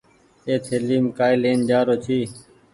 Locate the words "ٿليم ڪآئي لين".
0.65-1.59